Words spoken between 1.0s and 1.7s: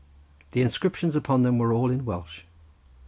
upon them